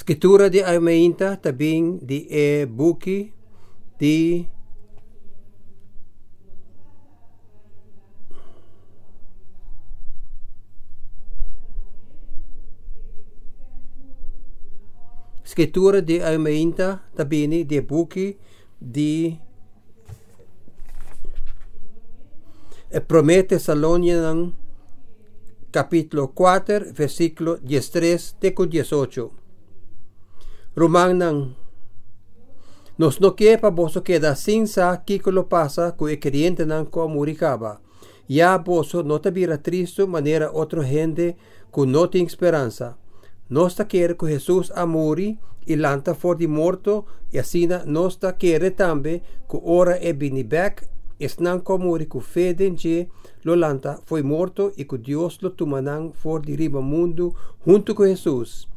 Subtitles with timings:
[0.00, 3.32] Scrittura di Armeinta tabing di e buki
[3.96, 4.46] di
[15.42, 18.38] Scrittura di Armeinta tabini di buki
[18.78, 19.36] di
[22.86, 24.54] e promete Salonian
[25.70, 29.46] capítulo 4 versículo 13 teco 18
[30.78, 31.56] Romanang
[32.98, 36.86] nos no que pa boso queda sin sa kiko lo pasa ku e creyente nan
[36.86, 37.80] ko muricaba
[38.28, 41.34] ya boso no te vira triste manera otro gente
[41.72, 42.96] ku no tem esperanza.
[43.48, 48.70] Nos ta quiere Jesús amuri y lanta for di morto y asina nos ta quiere
[48.70, 50.86] tambe ku ora e bini back
[51.18, 52.76] es nan ko muri ku fede in
[53.42, 58.06] lo lanta foi morto e ku Dios lo tumanan for di riba mundo junto con
[58.06, 58.68] Jesús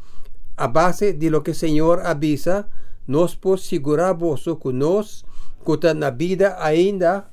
[0.58, 2.68] a base de lo que o Senhor avisa,
[3.08, 5.25] nós pode segurar vos que nós,
[5.66, 7.30] que está na vida ainda,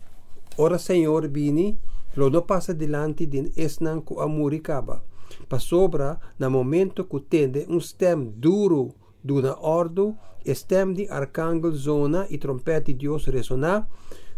[0.56, 1.78] ora Senhor vini,
[2.16, 5.04] lo não passa delante de esnan que amuricaba.
[5.48, 11.72] Para sobra, no momento que tende um stem duro do na ordo, stem de arcángel
[11.72, 13.88] zona e trompete de Deus resonar,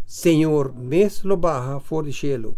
[0.05, 2.57] Senhor, mes lo baja for de cielo.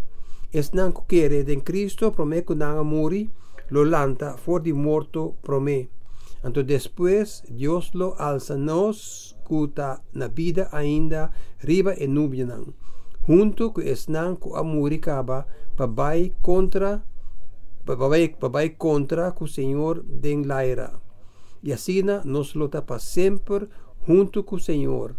[0.52, 3.30] Esnan que quere de Cristo, promete que não amuri,
[3.70, 5.93] lo lanta for de morto, promete
[6.44, 12.66] anto depois, Deus lo alça-nos, cuta na vida ainda, riba e nubianã.
[13.26, 17.02] Junto com esnan com a muricaba, babai contra,
[17.86, 21.00] babai, babai contra com o Senhor den laira.
[21.64, 23.70] E assim, nos lo tapa sempre
[24.06, 25.16] junto com o Senhor.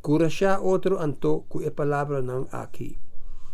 [0.00, 2.98] Curachá outro anto com é a palavra não aqui.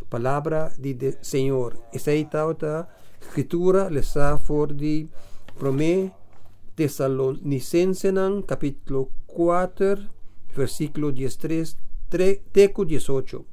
[0.08, 1.76] Palavra de, de Senhor.
[1.92, 2.86] Essa aí está a
[3.20, 5.08] escritura, lesa for de
[5.58, 6.17] promessa
[6.78, 8.14] Tesalonicenses
[8.46, 9.98] capítulo 4
[10.54, 11.74] versículo 13
[12.52, 13.44] teco 18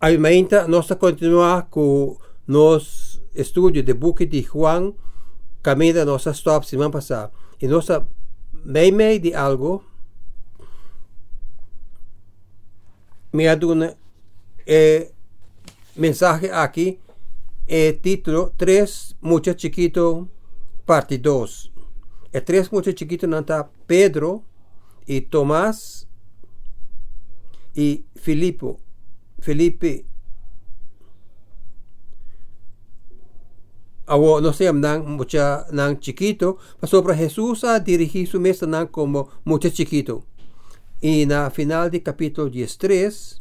[0.00, 2.16] Ainda nós continuar com
[2.46, 4.94] nos estudo de book de Juan
[5.62, 7.30] caminho da nossa stop semana passada.
[7.60, 8.08] E nossa
[8.64, 9.84] meme de algo
[13.30, 13.94] me aduna
[14.66, 15.12] é
[15.94, 16.98] mensagem aqui
[17.68, 20.28] é título três muito chiquito
[20.84, 21.70] parte 2
[22.32, 23.68] é três muito chiquito não tá?
[23.86, 24.42] Pedro
[25.06, 26.08] e Tomás
[27.76, 28.76] e Filipe
[29.40, 30.04] Felipe.
[34.06, 36.58] Awo no sé nang mucha nang chiquito.
[36.80, 40.24] Pasó para Jesús a dirigir su mesa nang como mucha chiquito.
[41.00, 43.40] Y na final de capítulo 13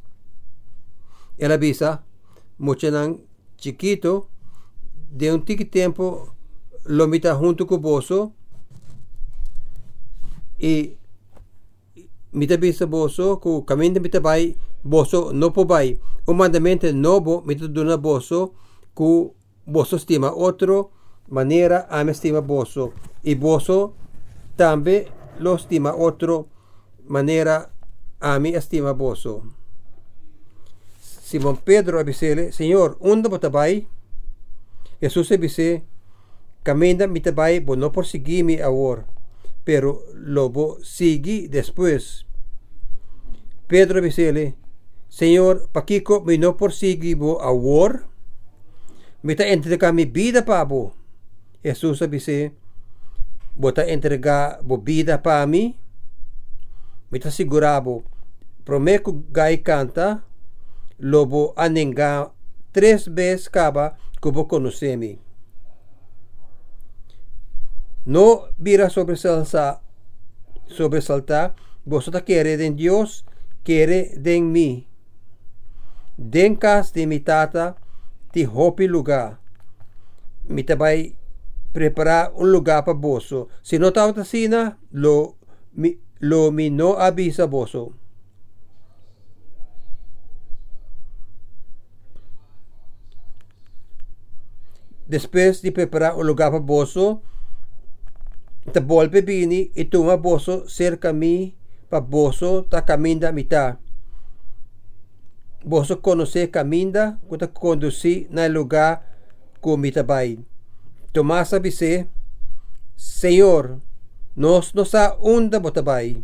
[1.37, 2.03] él avisa
[2.57, 3.19] mucha nang
[3.57, 4.29] chiquito
[5.11, 6.35] de un tiki tiempo
[6.85, 8.33] lo mita junto con boso
[10.57, 10.95] y
[12.31, 17.67] mita bisa boso ku kamin mita bay boso no po bay o mandamento novo mita
[17.67, 18.53] duna boso
[18.93, 19.35] ku
[19.65, 20.91] boso estima otro
[21.27, 23.93] manera me estima boso y boso
[24.55, 25.05] también
[25.39, 26.47] lo estima otro
[27.05, 27.71] manera
[28.39, 29.43] mi estima boso
[31.01, 33.87] Simón Pedro abisele Señor ¿dónde botabay
[34.99, 35.83] Jesús abise
[36.63, 38.05] camina mi tabay bo no por
[38.43, 39.05] mi ahora
[39.69, 42.25] pero lo bo sigue después.
[43.67, 44.55] Pedro abisele
[45.09, 48.05] Señor, pakiko mi no porsigi bo awor.
[49.21, 50.93] Mita entrega mi vida pa bo.
[51.63, 52.53] Jesus abise,
[53.57, 55.75] bota entrega bo vida pa mi.
[57.09, 58.05] Mita sigurabo,
[58.63, 60.23] promeco gai canta,
[60.99, 62.31] lobo anenga
[62.71, 65.17] tres vezes caba como conocemi.
[68.05, 69.81] No vira sobresalta,
[70.67, 73.25] sobresaltar, vosotros quiere de Dios,
[73.63, 74.88] quiere de mí.
[76.19, 77.79] Denkas de mitata
[78.33, 79.39] ti hopi lugar.
[80.49, 81.15] Mita vai
[81.71, 83.47] preparar um lugar para bosso.
[83.63, 85.37] Se não tava tasina, lo
[85.71, 87.93] mi, lo mi no avisa bosso.
[95.07, 97.21] Depois de preparar um lugar para bosso,
[98.73, 101.55] te volpe bini e toma bosso cerca mi
[101.89, 103.88] para bosso tá caminha da mitad
[105.63, 109.05] você conhecer caminda quando conduzir na lugar
[109.61, 110.39] comida vai.
[111.11, 112.07] Tomás disse,
[112.95, 113.79] Senhor,
[114.35, 116.23] nós não sa onda botabai.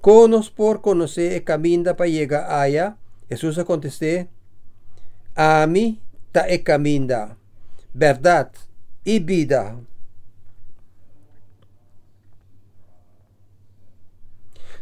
[0.00, 2.96] Conos por conhecer e caminda para chegar aia,
[3.30, 4.26] Jesus contestou,
[5.34, 6.00] a mim
[6.32, 7.36] ta e caminda,
[7.94, 8.58] verdade
[9.06, 9.76] e vida.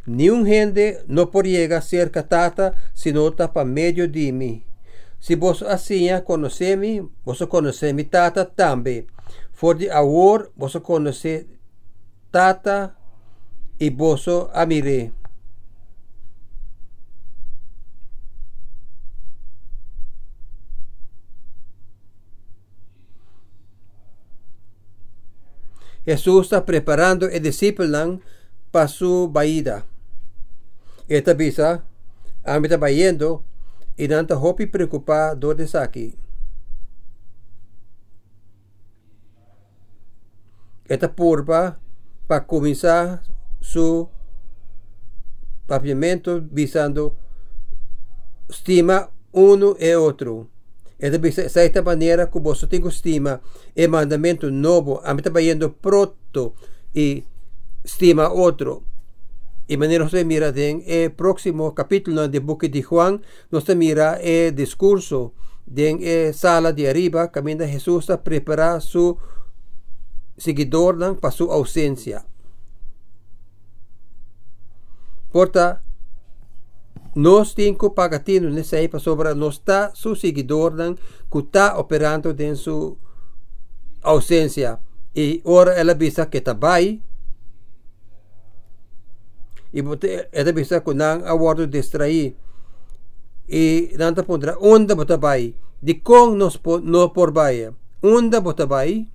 [0.07, 4.65] Ni un gente no por llega cerca tata, sino pa medio de mí.
[5.19, 9.07] Si vos assim conhece-me, vos conhece mi tata também.
[9.53, 11.47] For de awor, vos conhece
[12.31, 12.97] tata
[13.79, 15.13] e vos amire.
[26.05, 28.21] Jesús está preparando el discípulo
[28.71, 29.85] para su baída.
[31.09, 31.85] Esta visa,
[32.45, 33.43] está bayendo
[33.99, 36.17] e nanta hopi preocupar do de saki.
[40.89, 41.79] Esta purba
[42.27, 43.23] para começar
[43.61, 44.09] su
[45.67, 47.17] papiamento visando
[48.49, 50.49] estima uno e outro.
[50.99, 53.41] Esta visa esta maneira que você tem estima
[53.75, 55.31] e mandamento novo, a está
[55.71, 56.55] pronto
[56.95, 57.25] e
[57.91, 58.83] estima outro.
[59.67, 64.55] Y manera se mira en el próximo capítulo del buque de Juan, nos mira el
[64.55, 65.33] discurso
[65.67, 69.17] de la sala de arriba, camina Jesús a preparar su
[70.37, 72.27] seguidor para su ausencia.
[75.31, 75.85] Porta,
[77.15, 80.97] nos cinco pagatino nessa época sobre nos está su seguidor
[81.31, 82.99] que está operando en su
[84.03, 84.81] ausencia.
[85.15, 87.03] Y ahora ela visa que está ahí
[89.73, 89.81] e
[90.33, 92.35] eda bisa kunang awardo distrai
[93.49, 97.71] e nanta pondra onda botabai di kong nos po, no porbai
[98.03, 99.07] onda botabai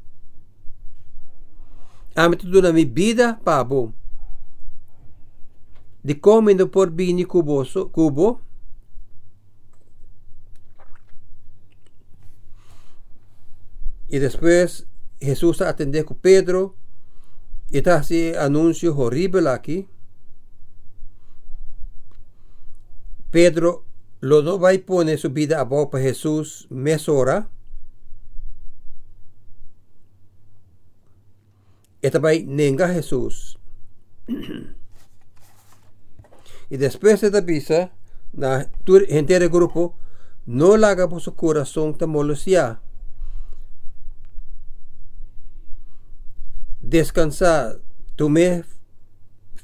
[2.15, 3.91] amit na mi vida pabo
[5.99, 8.39] di kong no por bini kuboso kubo
[14.07, 14.87] y después
[15.19, 16.75] Jesús atende con Pedro.
[17.69, 19.87] Y está así anuncio horrible aquí
[23.35, 23.83] Pedro
[24.21, 27.49] lo no va y pone su vida a para Jesús mesora.
[32.01, 33.59] Esta va nenga Jesús.
[36.69, 37.91] y después de visa,
[38.31, 38.69] la
[39.09, 39.97] gente del grupo
[40.45, 42.79] no la haga por su corazón te molestia.
[46.79, 47.81] Descansar,
[48.29, 48.63] me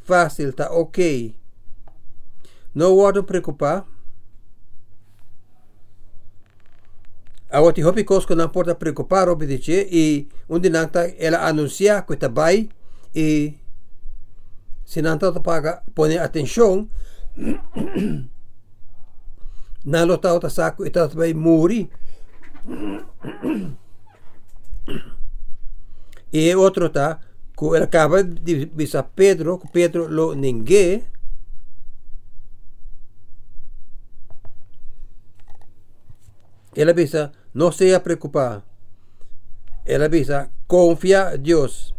[0.04, 1.00] fácil, está ok.
[2.74, 3.86] No odo preocupar.
[7.50, 12.70] Agora, o hopi kosko não porta preocupar obedice e onde nanta ela anuncia que vai
[13.14, 13.56] e
[14.86, 16.88] se nanta paga põe atenção
[19.84, 20.86] na lota outra saco
[21.28, 21.90] e muri.
[26.32, 27.20] E outro tá
[27.58, 31.04] que acaba de avisar Pedro que Pedro lo ninguém
[36.76, 38.64] Él avisa, no sea preocupado.
[39.86, 41.94] Él avisa, confía Dios.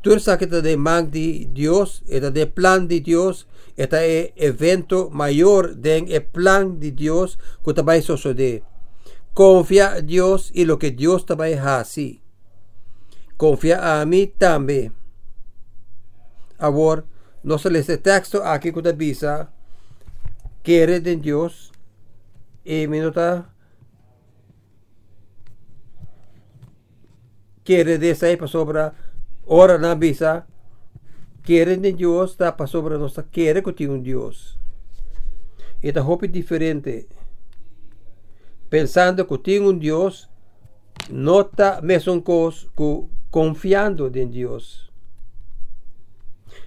[0.00, 5.10] Tú sabes que de man de Dios, está de plan de Dios, está el evento
[5.10, 8.62] mayor del plan de Dios que te va a suceder.
[9.34, 12.20] Confía Dios y lo que Dios te va a hacer.
[13.36, 14.94] Confía a mí también.
[16.58, 17.04] Ahora,
[17.42, 19.50] no se les texto aquí que te avisa,
[20.64, 21.72] de Dios
[22.64, 23.52] y minuta
[27.66, 27.98] quiere
[28.36, 28.92] para sobre
[29.44, 30.46] ora na bisa
[31.42, 34.58] quiere de Dios para sobre nossa quiere que un Dios.
[35.82, 37.06] Esta hope diferente.
[38.70, 40.30] Pensando que tiene un Dios
[41.10, 42.68] no está mesmo cos
[43.30, 44.90] confiando en Dios.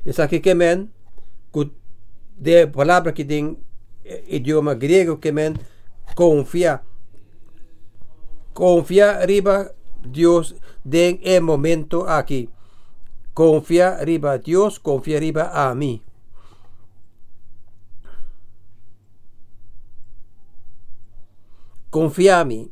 [0.05, 0.91] Es aquí que men
[2.37, 3.57] de palabra que tiene
[4.27, 5.59] idioma griego que men
[6.15, 6.83] confía
[8.53, 9.71] confía arriba
[10.03, 12.49] Dios den el momento aquí.
[13.33, 16.01] Confía arriba a Dios, confía arriba a mí.
[21.89, 22.71] Confía a mí.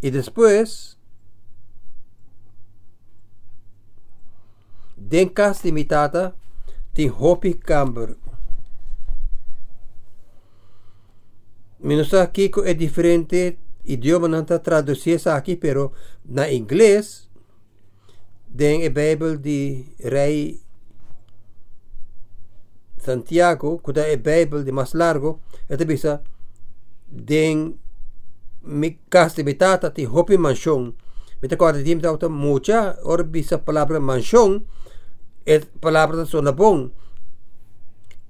[0.00, 0.98] Y después,
[4.96, 6.34] den kast imitata
[6.92, 8.16] tin hopi camber.
[11.84, 15.92] Minus aquí es diferente idioma nanta traducir sa aquí, pero
[16.24, 17.28] na inglés,
[18.48, 20.62] den e Bible di Rey
[22.96, 26.22] Santiago, kuda e Bible di mas largo, ete bisa
[27.06, 27.76] den
[28.62, 30.94] mi kasti bitata ti hopi mansion.
[31.42, 34.64] Mita kwa di mta uta mucha or bisa palabra mansion
[35.44, 36.88] et palabra sonabong.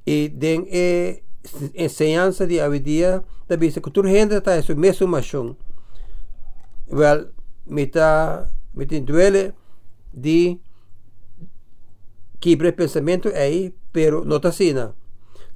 [0.05, 1.23] E den e
[1.75, 5.57] enseñanza de hoy día, da bisa cultura gente ta eso mesmo mansión.
[6.89, 7.33] Well,
[7.67, 9.55] mita mita duele
[10.13, 10.59] de
[12.41, 14.75] quebre pensamento aí, pero não tá assim.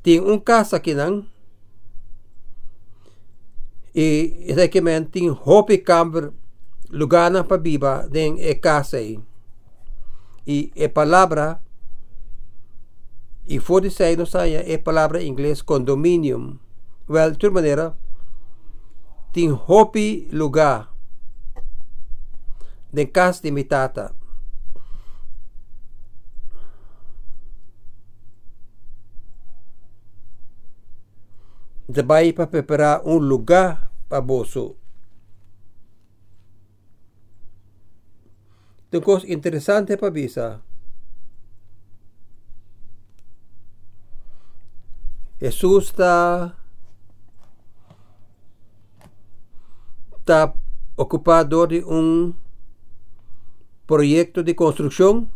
[0.02, 0.94] Tem um caso aqui
[3.94, 6.30] e exatamente tem hope camber
[6.90, 9.18] lugar na pabiba den e casa aí.
[10.46, 11.60] E a palavra
[13.48, 16.58] e for de sair no saia é palavra em inglês condominium.
[17.08, 17.96] Well, de toda maneira,
[19.32, 20.92] tem hope lugar
[22.92, 24.14] den casa de mitata.
[32.34, 34.76] Para preparar um lugar para bolso.
[38.88, 40.62] Então, coisa interessante para visa.
[45.40, 46.54] Jesus está
[50.18, 50.52] está
[50.96, 52.34] ocupado de um
[53.86, 55.28] projeto de construção.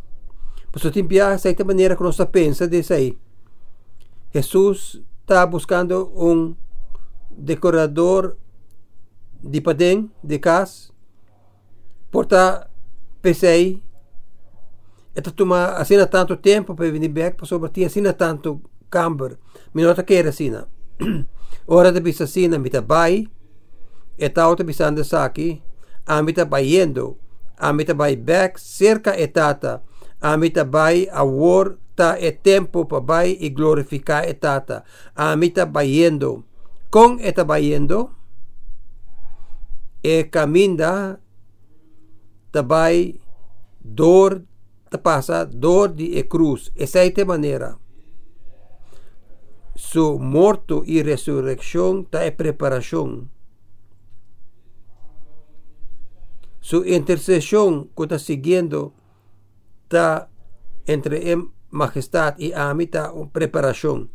[0.73, 3.18] Você tem que de certa maneira que nós pensa disso aí.
[4.35, 6.56] Jesus está buscando un
[7.30, 8.37] decorador
[9.42, 10.92] de padén de casa
[12.11, 12.68] porta
[13.21, 13.82] pensei
[15.14, 18.61] esta toma assim tanto tempo para vir back sobre tinha assim tanto
[18.92, 19.40] camber.
[19.72, 20.68] Minota kere sina.
[21.66, 23.25] Ora de bisa sina mita bai,
[24.18, 25.62] etauta bisanda saki,
[26.04, 27.16] amita baiendo,
[27.56, 29.80] amita bai back cerca etata,
[30.20, 34.84] amita bai war ta e tempo pa bai e glorificar etata,
[35.14, 36.44] amita baiendo,
[36.90, 38.11] con eta baiendo,
[40.02, 41.20] e caminda
[42.50, 43.20] tabai
[43.78, 44.42] dor
[44.90, 47.78] ta passa dor di e cruz, e sei te maneira.
[49.82, 53.30] Su morto y resurrección ta e preparación.
[56.60, 58.94] Su intercesión que está siguiendo
[59.82, 60.30] está
[60.86, 61.36] entre
[61.70, 64.08] majestad y a mí está preparación.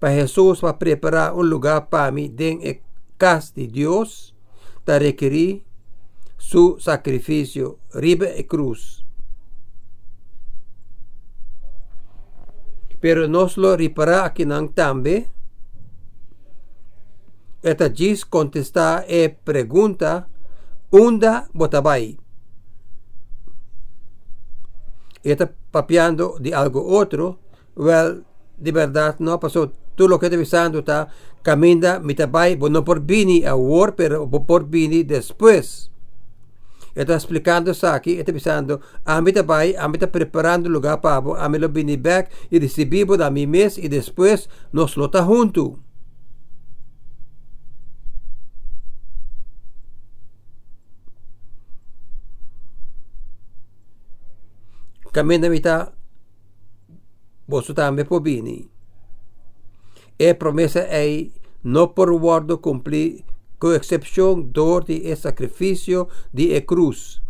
[0.00, 2.82] Para Jesús va a preparar un lugar para mí en el
[3.16, 4.34] casa de Dios,
[4.84, 5.64] para requerir
[6.38, 9.05] su sacrificio, riba y cruz.
[13.06, 15.30] pero nos lo repara aquinang tambe?
[17.62, 20.26] Eta diz contesta e pergunta,
[20.90, 22.18] unda botabai?
[25.22, 27.38] Eta papiando de algo outro,
[27.78, 28.26] well,
[28.58, 31.06] de verdade não passou tudo o que está pensando, tá?
[31.44, 35.94] Caminda, mitabai, não por bini a war, pero por bini depois.
[36.96, 40.96] Eu estou explicando isso aqui, eu estou pensando, a mim pai, a mim preparando lugar
[40.96, 45.78] para a mim vim back e recebido da minha mês e depois nós luta junto.
[55.12, 55.92] Caminho da está,
[57.46, 58.70] você também pobini.
[60.18, 61.28] E promessa é
[61.62, 63.22] não por guardo cumprir
[63.66, 67.20] com exceção dor de e sacrifício de e cruz.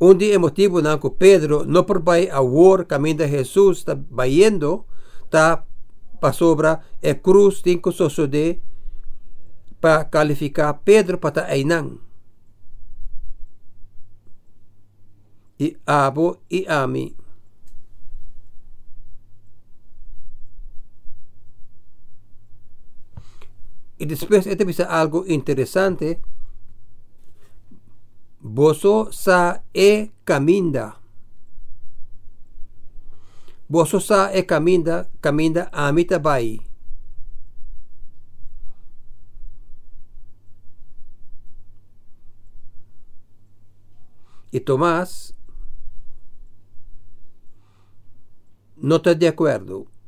[0.00, 4.84] Um dia motivo que Pedro não por vai a war caminho de Jesus está vaindo
[5.28, 5.64] tá
[6.20, 8.60] para sobra e cruz tem que suceder
[9.80, 11.98] para qualificar Pedro para ainang.
[15.60, 17.19] y Abo y Ami.
[24.00, 26.22] Y después este algo interesante.
[28.40, 30.98] Boso sa e caminda.
[33.68, 36.62] Boso sa e caminda, caminda amita bai.
[44.50, 45.34] Y Tomás
[48.78, 49.99] no está de acuerdo.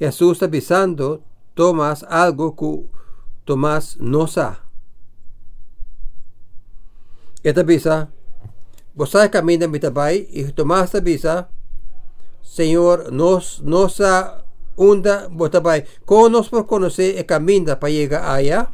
[0.00, 1.22] Jesus está pisando
[1.54, 2.86] Tomás algo que
[3.44, 4.58] Tomás não sabe.
[7.42, 8.12] Esta pisa,
[8.94, 11.48] vocês caminham para pai e Tomás está pisa,
[12.42, 14.44] Senhor, nós, nossa
[14.76, 18.70] você está pai, como nós por conhecer e caminha para chegar allá?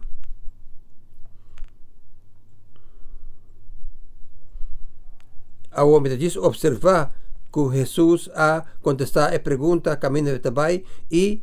[5.71, 7.15] A me diz observar
[7.53, 11.43] que Jesús ha contestado a pregunta camino de tabay y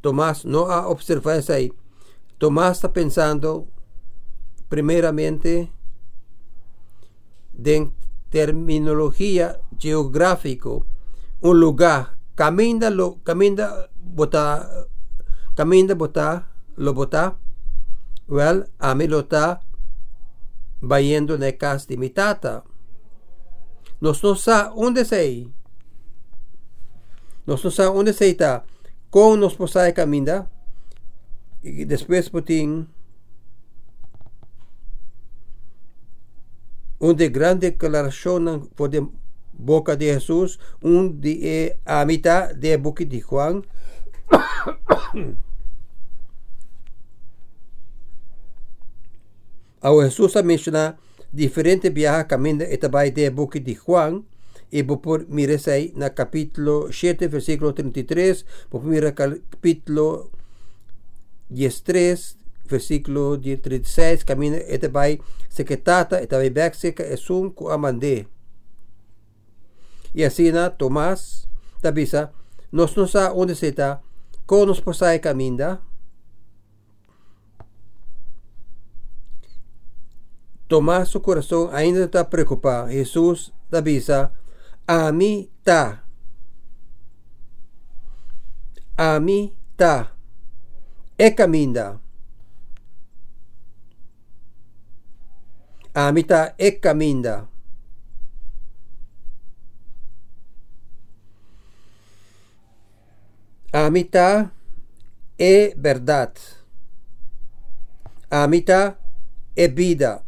[0.00, 1.72] Tomás no ha observado eso ahí.
[2.36, 3.68] Tomás está pensando
[4.68, 5.72] primeramente
[7.52, 7.90] de
[8.28, 10.86] terminología geográfico
[11.40, 12.18] un lugar.
[12.34, 14.68] Camina lo camina bota
[15.54, 17.38] camina bota lo bota
[18.26, 19.60] well a mí lo está
[20.80, 22.64] vayendo en casa de mi tata
[24.04, 25.48] Nós não sabemos onde sei.
[27.46, 28.62] Nós não sabemos onde sei está.
[29.10, 30.46] Como nós possamos caminhar.
[31.62, 32.86] E depois putin
[37.00, 39.00] onde grande declaração por de
[39.54, 43.62] boca de Jesus, onde de eh, a mitad de boca de Juan.
[49.80, 50.98] ao Jesus a mencionar
[51.34, 54.24] diferentes viajes camino etabai de boca de Juan.
[54.70, 60.30] Y por mire en el capítulo 7, versículo 33, por mira capítulo
[61.48, 62.36] 13,
[62.68, 68.26] versículo 36, camino etabai secretata, etabai seca es un amande.
[70.12, 71.48] Y así na Tomás
[71.80, 72.32] tabisa
[72.72, 74.02] nos nos a onde se está
[74.46, 75.82] con nos posai caminda.
[80.66, 82.88] Tomás su corazón ainda está preocupado.
[82.88, 84.32] Jesús tabisa
[84.86, 86.04] a mí ta.
[88.96, 90.12] A mí ta.
[91.18, 92.00] E caminda.
[95.94, 97.48] A mí ta e caminda.
[103.74, 104.52] Amita
[105.36, 106.32] e verdad.
[108.30, 108.96] Amita
[109.56, 110.23] e vida.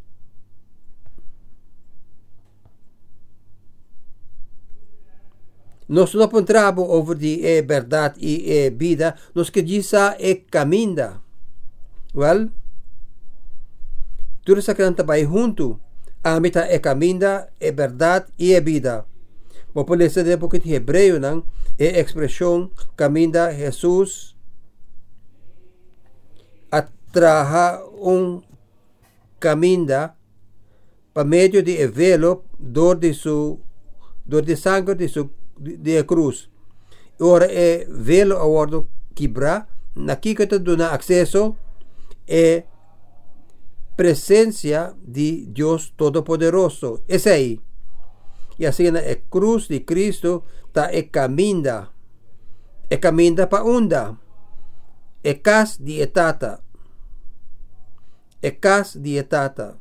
[5.88, 11.22] Nós não encontramos onde é verdade e é vida, nos que diz é caminho.
[12.14, 12.51] Well,
[14.44, 15.81] tudo isso que estão junto,
[16.25, 19.05] a meta é caminho, é verdade e é vida.
[19.72, 21.44] Vou por isso de um pouquinho de hebreu, não?
[21.79, 24.35] É expressão caminho Jesus
[26.70, 28.42] atraja um
[29.38, 30.11] caminho
[31.12, 33.61] para meio de evelo dor de su
[34.25, 36.49] dor de sangue de su de cruz.
[37.21, 41.57] Ora é velo awardo quebrar, naquilo que te dona acesso
[42.27, 42.64] é
[43.97, 47.03] presença de Deus Todo-Poderoso.
[47.09, 47.61] Esse aí.
[48.59, 51.88] E assim a cruz de Cristo está é caminda.
[52.90, 54.16] É caminda para onda.
[55.25, 56.61] É cas de etata.
[58.42, 59.79] É cas de etata.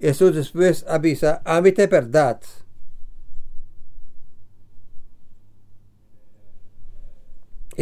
[0.00, 2.46] Isso depois avisa, a verdade.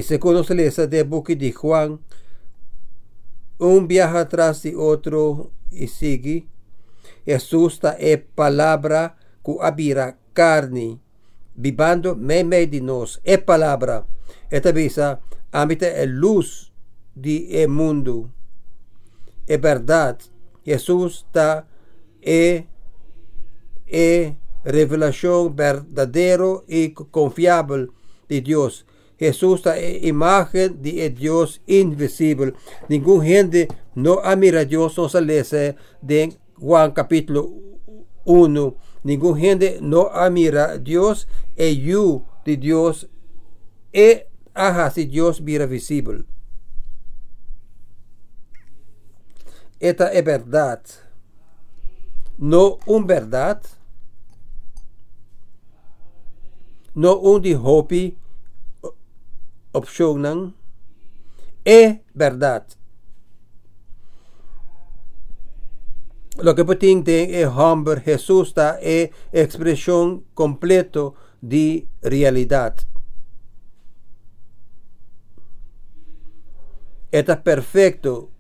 [0.03, 2.01] Segundo se lee de Buki de Juan,
[3.59, 6.47] un viaja atrás de otro y sigue.
[7.27, 10.99] Está e palabra que abira carne
[11.55, 14.05] vivando meme de nos é palavra
[14.51, 15.21] esta visa
[15.53, 16.73] habita é luz
[17.15, 18.31] de é mundo
[19.47, 20.27] é verdade
[20.67, 21.67] Jesus está
[22.21, 22.65] é
[23.87, 27.93] é revelação verdadeiro e confiável
[28.29, 28.85] de Deus
[29.19, 32.53] Está é imagem de Deus invisível
[32.89, 35.43] nenhum gente não admira Deus não se lê
[36.03, 37.79] de Juan capítulo
[38.27, 38.75] 1
[39.05, 43.07] Ningún gente no admira a Dios e you de Dios
[43.93, 46.25] e ajá si Dios mira visible.
[49.79, 50.81] Esta es verdad.
[52.39, 53.61] No un verdad.
[56.95, 58.17] No un hopi
[59.75, 60.55] option.
[61.65, 62.67] Es verdad.
[66.39, 72.75] Lo que pretende es hombre Jesús está es expresión completo de realidad.
[77.13, 78.31] Está perfecto,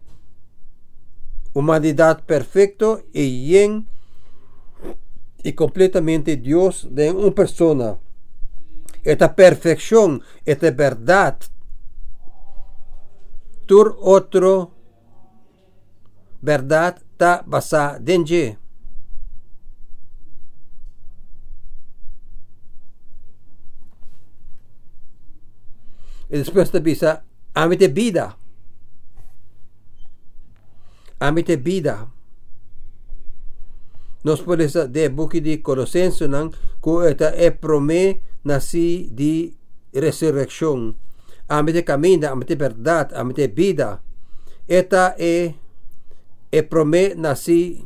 [1.53, 3.87] humanidad perfecto y bien
[5.45, 7.99] y completamente Dios de una persona.
[9.05, 11.39] Esta perfección, esta verdad.
[13.67, 14.73] Tur otro
[16.41, 18.59] verdad ta basa denje.
[26.29, 28.37] Y después te bisa amite vida.
[31.21, 32.11] Amite vida.
[34.25, 37.53] Nos puede de buki di Colosenses nang ku eta e
[38.45, 39.57] nasi di
[39.93, 40.97] resurrección.
[41.49, 44.03] Amite camina, amite verdad, amite vida.
[44.69, 45.55] Eta e
[46.51, 47.85] e prome nasi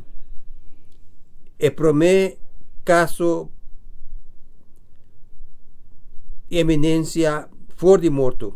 [1.58, 2.38] e prome
[2.84, 3.50] caso
[6.50, 8.54] eminencia for de morto.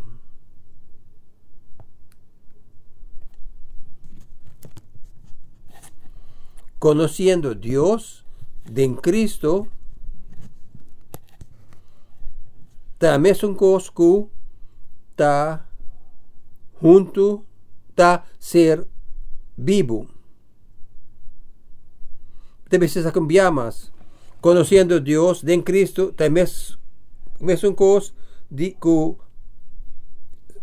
[6.79, 8.25] Conociendo Dios
[8.65, 9.67] de en Cristo,
[13.35, 13.91] son cosas
[15.15, 15.67] ta
[16.79, 17.45] junto
[17.95, 18.87] ta ser
[19.55, 20.07] vivo.
[22.69, 23.91] Te veces cambiamos.
[24.41, 28.13] Conociendo Dios de en Cristo, también son cosas
[28.49, 28.75] de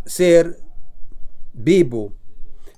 [0.05, 0.59] ser
[1.53, 2.13] vivo.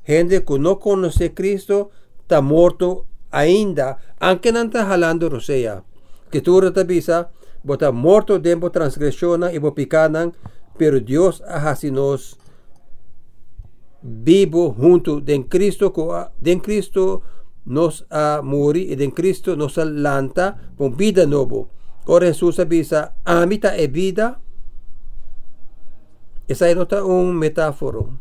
[0.05, 5.83] Gente que no conoce Cristo está muerto ainda, aunque no está jalando rosea.
[6.31, 7.31] Que tú retabisa,
[7.63, 10.33] bota muerto dentro transgresión y picanan,
[10.77, 12.39] pero Dios así nos
[14.03, 15.93] vivo junto de Cristo,
[16.41, 17.23] de Cristo
[17.65, 21.69] nos a morir y de Cristo nos alanta con vida nueva.
[22.07, 24.41] Ahora Jesús avisa, amita e vida,
[26.49, 28.19] esa es otra un metáforo.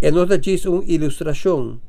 [0.00, 1.80] Es otra es una ilustración.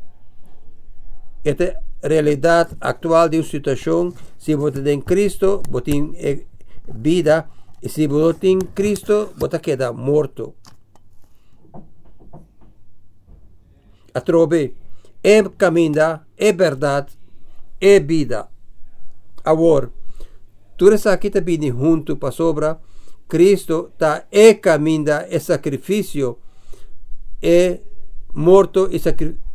[1.44, 4.14] Esta realidade actual de uma situação.
[4.38, 6.44] Se você tem Cristo, você tem eh,
[6.88, 7.48] vida,
[7.82, 10.56] E se você tem Cristo, você queda morto.
[14.14, 14.74] A trove,
[15.24, 17.14] é caminho, é verdade,
[17.80, 18.48] é vida.
[19.44, 19.92] Agora,
[20.76, 22.80] tudo isso aqui está vindo junto para sobra.
[23.28, 26.38] Cristo está é caminho, é sacrifício,
[27.42, 27.80] é
[28.34, 29.47] morto e sacrifício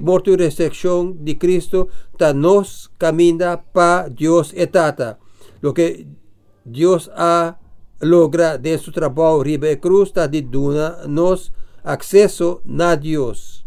[0.00, 5.18] morto y resurrección de Cristo ta nos camina pa Dios etata.
[5.60, 6.06] Lo que
[6.64, 7.58] Dios ha
[8.00, 13.66] logra de su trabajo riba de cruz ta de duna nos acceso na Dios.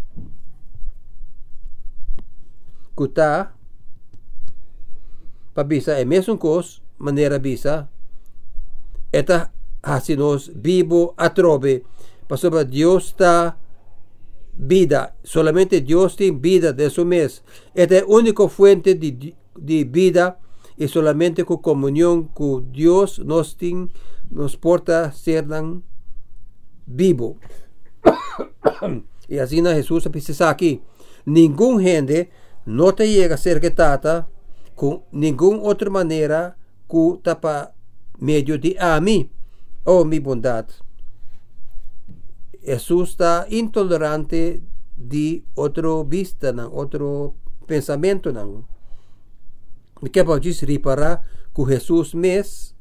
[2.95, 3.53] Kuta
[5.53, 7.89] pa bisa e mesmo cos maneira bisa
[9.11, 9.51] eta
[10.17, 11.83] nos vivo atrobe.
[12.27, 13.57] Pasaba Dios está
[14.57, 15.15] vida.
[15.23, 17.43] Solamente Dios tiene vida de su mes.
[17.73, 20.39] Es la única fuente de, de vida
[20.77, 23.89] y solamente con comunión con Dios nos, tiene,
[24.29, 25.45] nos porta ser
[26.85, 27.37] vivo.
[29.27, 30.81] y así na Jesús dice aquí.
[31.25, 32.29] Ningún gente
[32.65, 34.29] no te llega a ser que tata
[34.75, 36.57] con ninguna otra manera
[36.89, 37.73] que tapa
[38.19, 39.29] medio de a mí,
[39.83, 40.67] oh mi bondad.
[42.67, 44.61] Está intolerante
[44.97, 47.33] de otro vista, otro
[47.65, 48.33] pensamiento.
[50.11, 51.21] Que pode reparar
[51.55, 52.75] que Jesús mes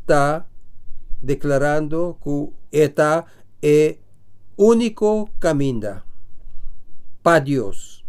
[0.00, 0.48] está
[1.20, 3.26] declarando que está
[3.60, 3.98] el
[4.56, 6.02] único camino
[7.22, 8.06] para Dios.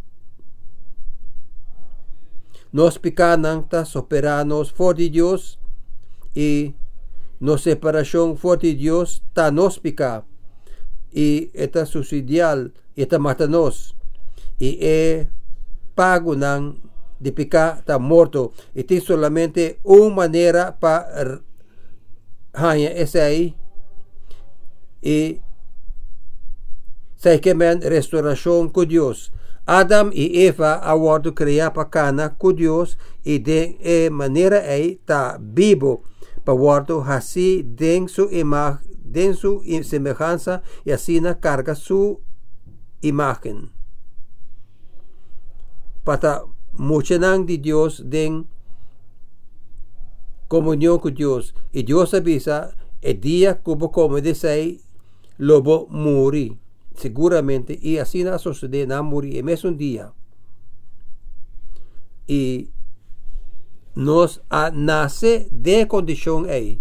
[2.71, 5.59] Nos picanan, operanos for de Dios
[6.33, 6.73] y
[7.41, 10.23] na separação forte de Deus está nos pica
[11.11, 13.95] e está subsidial está matando nos
[14.59, 15.27] e é
[15.95, 16.75] pago não
[17.19, 21.41] de pica está morto e tem somente uma maneira para
[22.53, 23.55] ganhar esse aí
[25.01, 25.41] e
[27.17, 29.31] sai que men restauração com Deus
[29.65, 35.39] Adam e Eva awardo criar para cana com Deus e de eh, maneira aí está
[35.39, 36.03] vivo.
[36.43, 42.19] Pawardo así den su imagen, den su semejanza y así carga su
[43.01, 43.71] imagen.
[46.03, 48.47] Para muchenang de Dios den
[50.47, 51.53] comunión con Dios.
[51.71, 54.79] Y Dios avisa el día como como dice
[55.37, 56.59] lobo muri
[56.95, 60.13] seguramente y así na sucede na muri en un día
[62.27, 62.69] y
[63.95, 64.41] nos
[64.73, 66.77] nasce de condição é.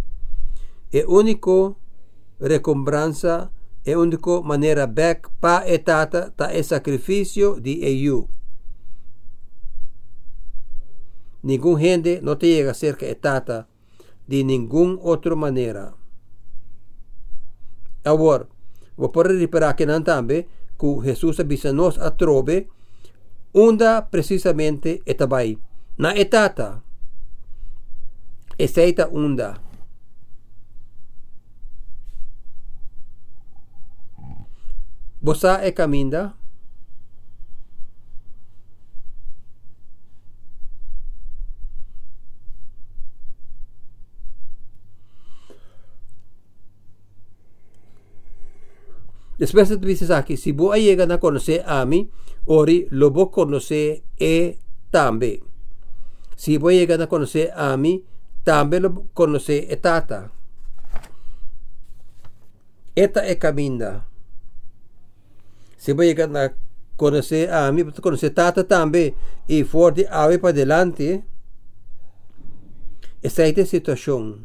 [0.92, 1.77] É único
[2.40, 3.51] recompensa,
[3.85, 8.29] é único maneira back pa etata ta é sacrifício de EU.
[11.42, 13.66] Ninguém rende não te chega cerca etata
[14.29, 15.94] de nenhuma outra maneira.
[18.05, 18.46] Agora,
[18.96, 20.46] vou poder reparar que não também
[20.79, 22.68] que Jesus avisa nos a trobe,
[23.53, 25.59] onde precisamente etabai.
[25.99, 26.83] Na etata,
[28.64, 29.61] esteita onda
[35.20, 36.35] Bosa e caminda
[49.40, 52.11] Después dices aquí, si vos llegan a conocer a mí,
[52.44, 54.59] ori lo vos conocer e
[54.90, 55.40] también.
[56.37, 58.05] Si vos llegan a conocer a mí,
[58.44, 58.81] Também
[59.14, 60.31] conhece a é tata.
[62.96, 64.05] Esta é caminha
[65.76, 66.55] Se vai chegar
[66.96, 69.14] conhecer a mim, conhece conhecer tata também,
[69.48, 71.24] e forte ave para adelante.
[73.22, 74.40] essa é a situação.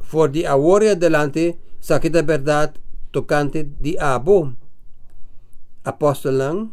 [0.00, 2.74] Forte agora adelante, saque da verdade
[3.12, 4.54] tocante de abo.
[5.84, 6.72] Apóstolo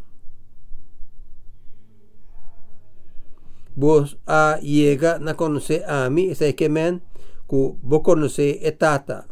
[3.76, 7.02] vos a llega na conocer a mí, ese que men,
[7.50, 9.28] que vos conocer etata.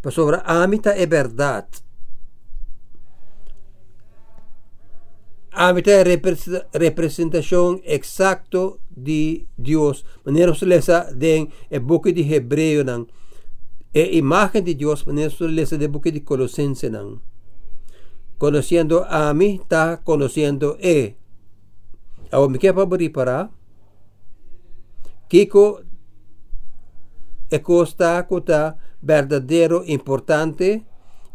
[0.00, 1.68] Pero sobre a mí é verdade.
[5.54, 6.02] A mí é
[6.72, 13.06] representação exacto de Dios, manera lesa den el book de Hebreo nan,
[13.92, 17.20] e imagen de Dios, manera lesa de book de Colosense nan.
[18.42, 21.14] Conociendo a mí, está conociendo e.
[22.32, 23.50] Ahora me queda para
[25.28, 25.82] Kiko
[27.48, 30.84] e cota verdadero importante,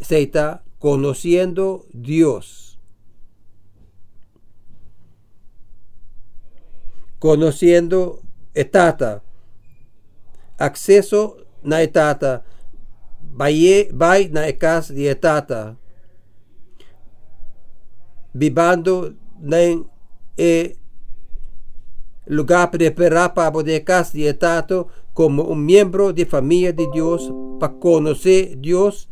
[0.01, 2.77] se está conociendo Dios.
[7.19, 8.21] conociendo
[8.53, 9.23] etata,
[10.57, 12.43] acceso na etata,
[13.33, 15.77] vai, vai na ekas de etata,
[18.37, 19.57] vivando na
[20.37, 20.75] e
[22.27, 27.73] lugar preparado para poder casa de etato como un miembro de familia de Dios para
[27.73, 29.09] conocer Dios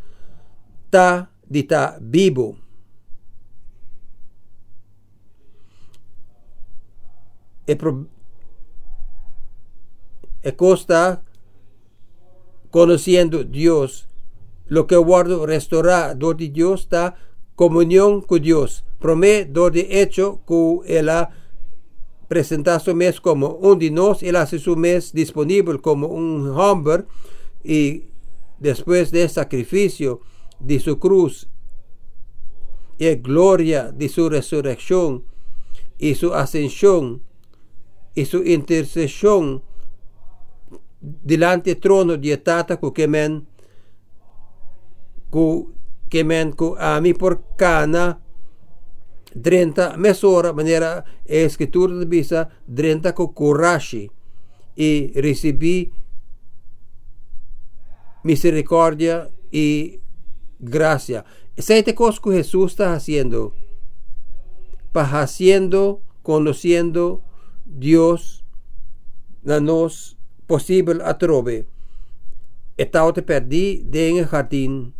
[0.86, 2.58] está de estar vivo.
[7.68, 8.08] e, pro,
[10.44, 11.24] e costa
[12.70, 14.08] conociendo Dios.
[14.68, 17.16] Lo que guardo restaurar donde Dios está
[17.56, 18.84] comunión con Dios.
[19.06, 21.30] Promete donde hecho que él ha
[22.28, 27.06] presentado su mes como un de nos, él hace su mes disponible como un hombre
[27.64, 28.06] y
[28.58, 30.22] después del sacrificio
[30.60, 31.48] de su cruz
[32.98, 35.24] y gloria de su resurrección
[36.00, 37.22] y su ascensión
[38.16, 39.62] y su intercesión
[41.00, 43.46] delante del trono de tata ku kemen
[45.30, 45.76] ku
[46.10, 48.25] kemen ku a mi por cana
[49.42, 54.10] 30 mesora manera escritura de bisa 30 ku coraje
[54.76, 55.92] y recibí
[58.24, 60.00] misericordia y
[60.60, 61.26] gracia.
[61.58, 63.54] Siete cosas que Jesús está haciendo.
[64.92, 67.22] Para haciendo, conociendo,
[67.66, 68.44] Dios
[69.44, 70.18] na nos
[70.48, 71.68] posible atrove.
[72.78, 74.94] Estaba te perdí de en el jardín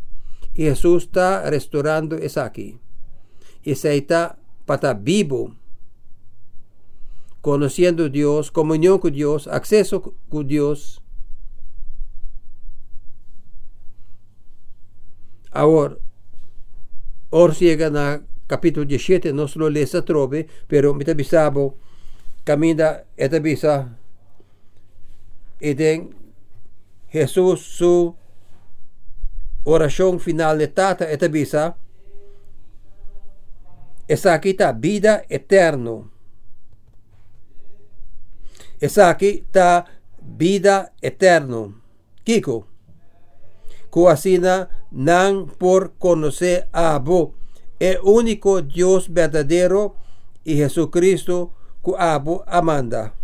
[0.54, 2.80] y Jesús está restaurando es aquí.
[3.66, 5.54] Y está para vivo,
[7.42, 11.02] conociendo Dios, comunión con Dios, acceso con Dios.
[15.52, 15.98] Ahora,
[17.32, 21.74] ahora llega a capítulo 17, no solo les trove, pero me avisaba
[22.44, 23.98] camina esta bisa
[25.60, 26.16] iden
[27.10, 28.16] Jesús su
[29.64, 31.76] oración final de tata esta bisa
[34.08, 36.12] esa aquí está vida eterno.
[38.80, 39.86] Esa aquí está
[40.22, 41.82] vida eterno.
[42.24, 42.68] Kiko.
[43.90, 47.30] Cuasina nan por conocer a vos.
[47.80, 49.96] El único Dios verdadero
[50.44, 51.54] y Jesucristo
[51.98, 53.16] Abo Amanda.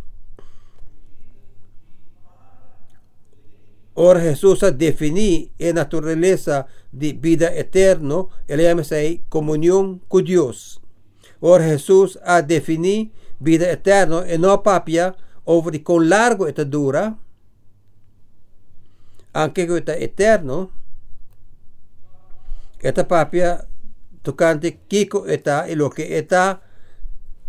[3.94, 8.84] Ora Jesús definí la naturaleza de vida eterno, él llama
[9.30, 10.82] comunión con Dios.
[11.40, 17.18] Ora Jesús ha definido vida eterna y no papia over con largo esta dura,
[19.34, 20.72] aunque está eterno,
[22.80, 23.68] Esta papia
[24.24, 26.62] tocante Kiko está y lo que está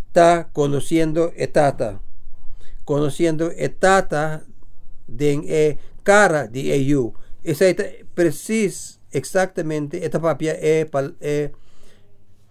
[0.07, 2.01] está conociendo etata.
[2.85, 4.43] Conociendo etata
[5.07, 7.13] de e cara de EU.
[7.43, 10.87] Esa es precis exactamente esta papia es
[11.21, 11.51] e,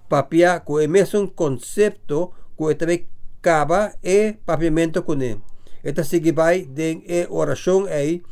[0.09, 3.09] papia que es un concepto que también
[3.41, 5.43] cava e papiamento con él.
[5.83, 8.23] Esta sigue vai de e oración aí.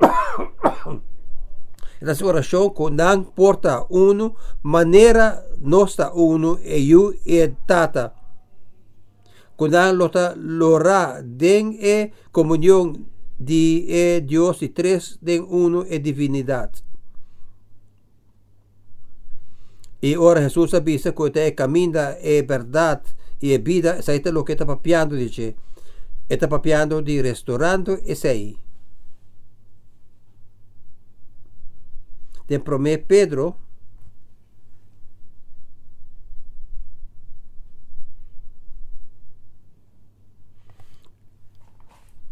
[2.00, 8.14] Esta oração com não porta uno, maneira nossa uno eu e tata.
[9.56, 13.06] Kunan lota lora den e comunión
[13.38, 16.84] de é Deus e três de uno é divindade.
[20.00, 23.04] E ora Jesus avisa que é caminho é verdade
[23.40, 25.54] e é vida, sai é tá lo que está papiando, diz
[26.28, 28.56] Está papiando de restaurando esse aí.
[32.46, 33.56] De promete Pedro,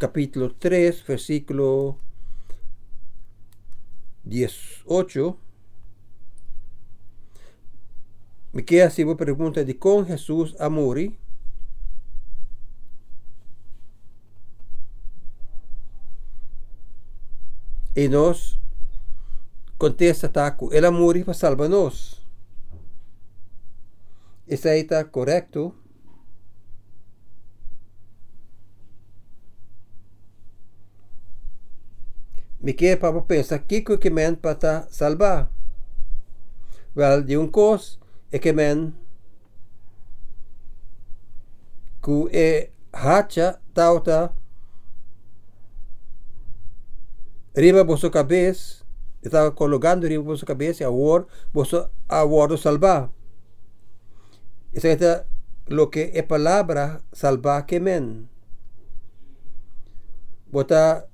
[0.02, 1.96] capítulo 3, versículo
[4.24, 5.36] 18.
[8.52, 11.16] Me queda si pregunta de con Jesús a morir.
[17.94, 18.58] Y nos
[19.78, 22.26] contesta taco, el amor para salvarnos.
[24.48, 24.74] Está
[25.12, 25.76] correcto.
[32.62, 35.51] Me quer para pensar que que men para salvar.
[36.96, 37.98] Well, de um cos
[38.31, 38.94] é que men
[42.03, 44.33] que é hacha tauta
[47.57, 48.85] riba vossa cabeça
[49.22, 53.11] estava colocando riba vossa cabeça agora vosso agora salvar.
[54.72, 55.27] Isso é
[55.68, 58.29] lo que é palavra salvar que men.
[60.51, 61.12] Botar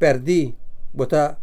[0.00, 0.56] perdi,
[0.94, 1.38] botar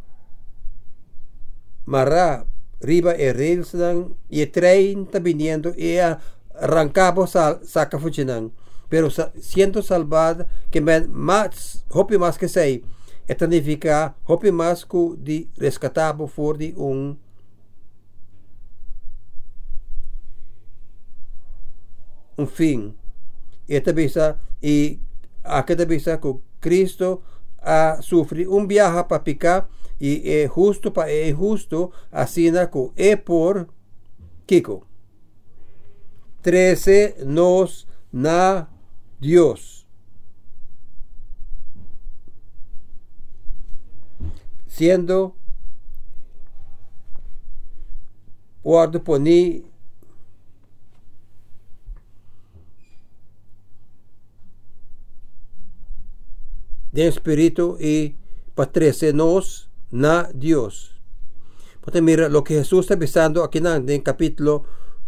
[1.86, 2.46] marra
[2.82, 8.52] riba e rilsan e trein tá vindo e arrancava sal, saca fuchinan
[8.90, 12.84] pero sa, siendo salvada que me mais hopi mais que sei
[13.28, 17.16] esta significa hopi mais que de rescatado for de um
[22.38, 22.94] um fim
[23.70, 24.12] e esta também
[24.62, 25.00] e
[25.44, 27.22] aqui também que Cristo
[27.68, 29.68] a sufrir un viaje para picar
[30.00, 33.68] y es justo para es justo así naco e por
[34.46, 34.88] Kiko.
[36.42, 38.70] 13 nos na
[39.20, 39.86] Dios.
[44.68, 45.36] Siendo
[48.64, 49.67] guardo poní
[56.92, 58.16] de espíritu y
[59.14, 60.92] nos na Dios.
[61.82, 64.66] Porque mira lo que Jesús está pensando aquí en el capítulo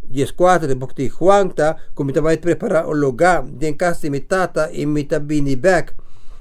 [0.09, 4.21] 14 de Bukti Juan ta como te va a preparar un lugar de casa mi
[4.21, 5.59] tata y mi tabini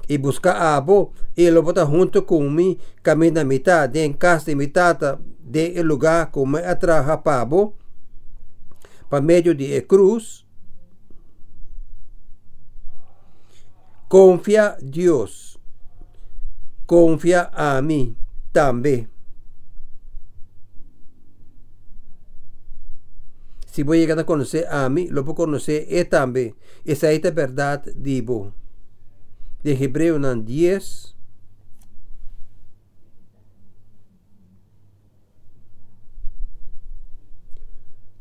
[0.07, 5.19] y busca abo y lo bota junto con mi camina mitad de casa mi tata
[5.39, 7.75] de el lugar como atraja pabo
[9.07, 10.47] para medio de cruz
[14.09, 15.59] Confia Dios.
[16.87, 18.17] Confia a mí
[18.51, 19.07] también.
[23.67, 26.55] Si voy a llegar a conocer a mí, lo puedo conocer y también.
[26.85, 28.55] Esa es la verdad digo.
[29.61, 31.15] De Hebreo 10.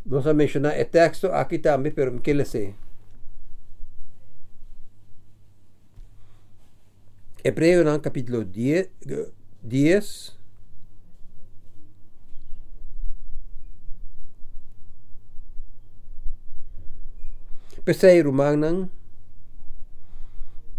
[0.04, 2.74] Vamos a mencionar el texto aquí también, pero ¿qué le sé?
[7.44, 8.90] Hebreo capítulo 10,
[9.62, 10.38] 10
[17.84, 18.90] Pesei rumanan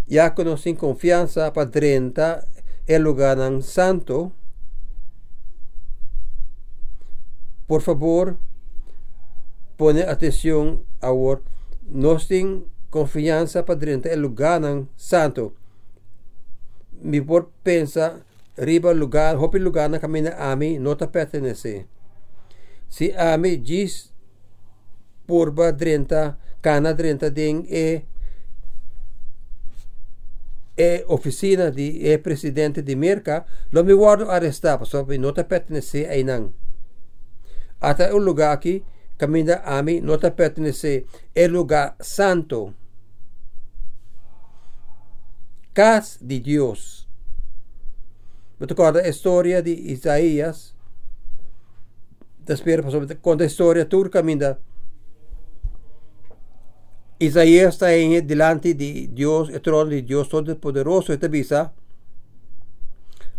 [0.05, 2.45] ya sin confianza 30
[2.87, 4.33] el lugar santo.
[7.67, 8.37] Por favor
[9.77, 11.41] pone atención ahora
[11.87, 14.61] no sin confianza 30 el lugar
[14.97, 15.53] santo
[17.01, 18.23] mi por pensa
[18.57, 21.87] riba lugar, hopi lugar na kami na ami nota pertenece.
[22.87, 24.11] Si ami gis
[25.27, 28.05] purba drenta, kana drenta ding e
[30.75, 36.23] e oficina di e presidente di Merca, lo mi guardo arrestato, so nota pertenece ai
[36.23, 36.53] nang.
[37.79, 38.83] hasta un lugar aquí,
[39.17, 42.73] camina a mí, no te pertenece, el lugar santo.
[45.73, 47.07] Casa de Dios.
[48.59, 50.75] Me recorda a história de Isaías.
[52.39, 52.81] Después,
[53.21, 54.57] conta a história, tu caminha.
[57.19, 61.73] Isaías está em delante de Deus, o trono de Deus Todo-Poderoso, e te avisa,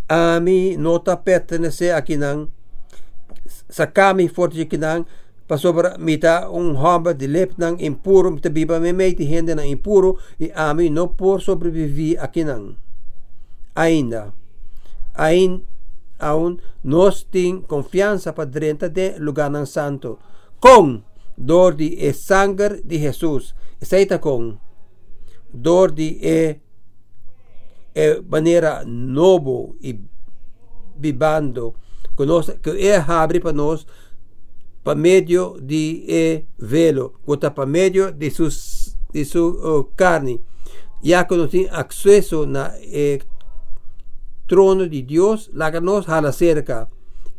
[0.07, 2.19] a mim não te pertence a quem
[3.69, 4.81] sakami forte de quem
[5.51, 9.67] pasobra mita um hamba de lep nang impuro mita biba me mei ti hende nang
[9.67, 12.47] impuro e a mim não por sobreviver a quem
[13.75, 14.31] ainda
[15.19, 15.71] ainda
[16.21, 20.19] aún nós tem confiança para dentro de lugar nang santo.
[20.61, 21.03] Com
[21.37, 23.55] dor de e sangue de Jesus.
[23.81, 24.61] Estaita com
[25.53, 26.61] dor de e,
[27.97, 29.99] e maneira novo e
[30.97, 31.75] vivando
[32.17, 33.87] que, que é abre para nós
[34.83, 40.41] para meio de e velo, que para meio de, sus, de sua uh, carne,
[41.03, 42.73] nós temos acesso na
[44.47, 46.89] trono de Deus, lá que nós hala cerca.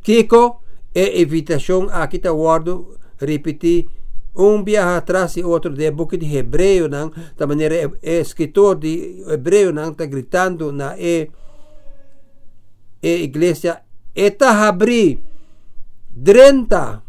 [0.02, 0.62] Kiko
[0.96, 3.88] é invitação aqui está guardo repetir
[4.36, 9.74] um viaja atrás e outro de book de hebreu não da maneira escritor de hebreu
[9.74, 11.30] não está gritando na e,
[13.04, 13.82] e igreja
[14.16, 15.20] eta abri
[16.24, 17.04] 30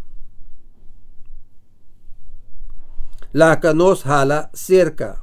[3.35, 5.23] Laca nos jala cerca.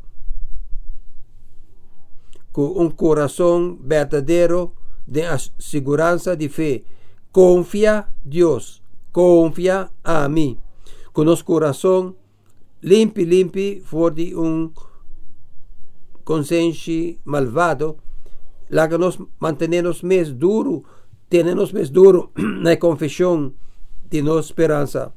[2.51, 4.73] Com um coração verdadeiro
[5.07, 5.21] de
[5.59, 6.81] segurança de fé,
[7.31, 8.81] confia Deus,
[9.11, 10.57] confia a mim.
[11.13, 12.15] Com nosso coração
[12.81, 14.71] limpo, limpo, fora de um
[16.23, 17.97] consciência malvado,
[18.69, 20.83] laga nos mantenemos mais duro,
[21.29, 23.53] tenemos mais duro na confissão
[24.09, 25.13] de nossa esperança.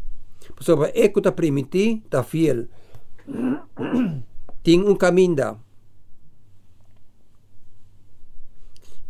[0.61, 2.67] Sobre eco da primiti, da fiel.
[4.63, 5.59] tinha um caminda.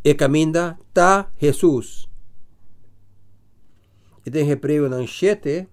[0.04, 2.08] E caminda tá Jesus.
[4.24, 5.68] E tem reprego na enchete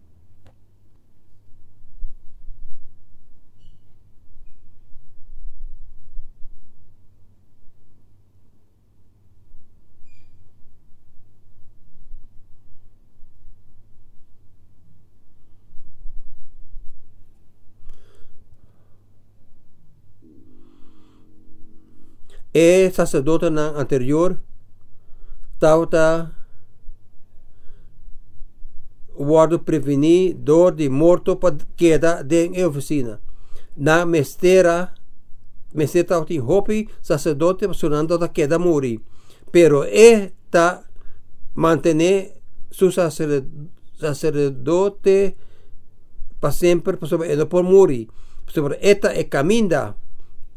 [22.59, 24.37] e sacerdote anterior
[25.53, 26.33] estava
[29.15, 33.21] guardo prevenir dor de morto para queda de oficina.
[33.77, 34.93] Na mestera,
[35.73, 38.99] estava em hopi sacerdote sonando da queda muri.
[39.53, 40.83] Pero e ta
[41.55, 43.55] mantener su sacerdote
[46.41, 48.09] para sempre, para por muri.
[48.47, 49.95] Sobre esta e caminda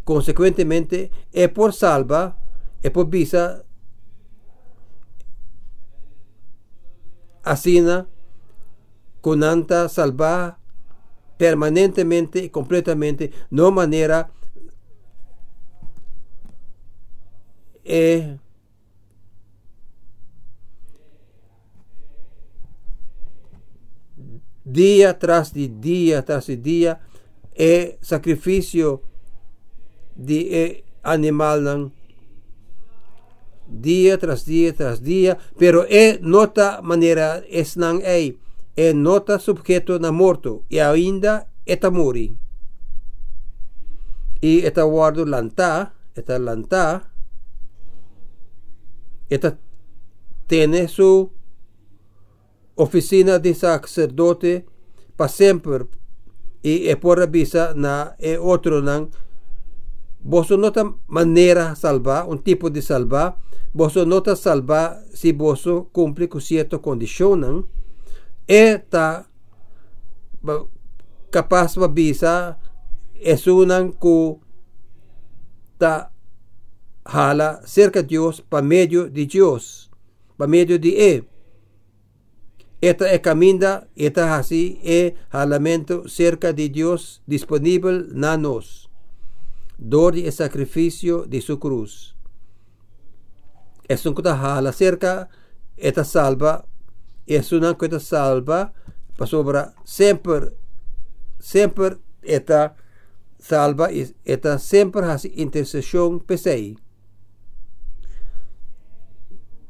[0.04, 2.38] consecuentemente es por salva,
[2.82, 3.64] es por visa,
[7.42, 8.08] asina,
[9.44, 10.58] anta salva
[11.36, 14.30] permanentemente y completamente, no manera
[17.84, 18.38] eh,
[24.64, 27.00] día tras día tras día,
[27.54, 29.02] es sacrificio
[30.16, 31.80] de eh, animal nan
[33.68, 38.34] dia tras dia tras dia, pero é nota maneira es nan é,
[38.76, 42.36] é nota subjeto na morto e ainda eta muri.
[44.42, 47.12] E eta guardo lanta, eta lanta,
[49.30, 49.56] eta
[50.46, 51.30] tiene su
[52.74, 54.66] oficina de sacerdote
[55.16, 55.86] para sempre
[56.62, 59.10] e é por avisa na é outro nan
[60.24, 63.38] Vos nota manera salvar, un tipo de salvar.
[63.72, 67.66] Vos nota salvar si vos cumple con cierta condición.
[68.46, 69.28] Esta
[71.30, 72.58] capaz de visa
[73.14, 74.36] es una que
[75.78, 76.12] ta
[77.04, 79.90] jala cerca de Dios para medio de Dios,
[80.36, 81.28] para medio de Él.
[82.80, 88.81] Esta es camina, esta así es jalamento cerca de Dios disponible na nos
[89.82, 92.16] dor y sacrificio de su cruz.
[93.88, 95.28] Es un la cerca,
[95.76, 96.66] esta salva,
[97.26, 98.72] es una cosa salva,
[99.16, 100.56] para siempre,
[101.38, 102.76] siempre esta
[103.38, 103.90] salva,
[104.24, 106.78] esta siempre hace intercesión pesei.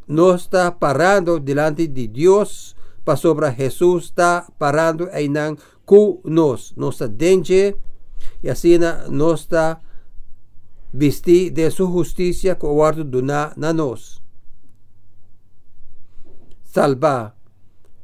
[0.06, 5.28] No está parando delante de Dios para sobre Jesús está parando ahí
[5.84, 7.76] cu nos, nos denche
[8.42, 9.80] y así nos está
[10.92, 14.22] visti de su justicia guardo duna na nos.
[16.64, 17.34] Salva,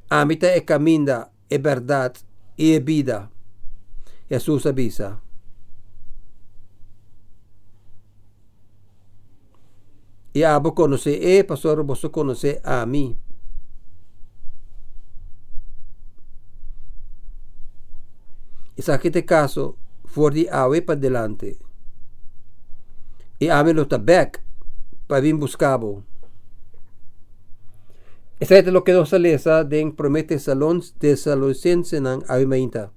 [0.09, 2.16] amita e caminda, e verdad,
[2.57, 3.30] e vida.
[4.28, 5.22] Jesús avisa.
[10.34, 13.18] E abo conoce e pastor você conoce a mim.
[18.76, 21.68] E sa que te caso, for di awe para delante.
[23.41, 24.43] Ame lo tabek
[25.07, 26.03] para vir buscabo.
[28.41, 32.93] Esa es lo que nos alesa den promete salón de salocense nang awe mainta.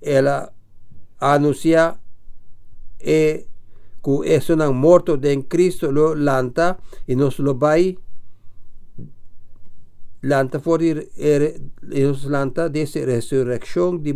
[0.00, 0.52] Ela
[1.18, 1.98] anuncia
[2.98, 3.46] e
[4.00, 7.98] ku eso nang morto den Cristo lo lanta e nos lo vai
[10.22, 14.14] lanta for er, nos lanta dessa resurrección de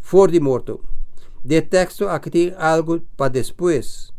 [0.00, 0.91] for de morto.
[1.44, 4.12] De texto aqui tem algo para depois.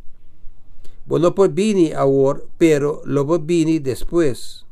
[1.05, 4.65] Bueno por bini agora, pero lobo bini depois.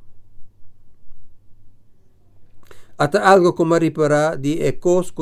[2.97, 5.13] Ata algo como reparar de ecos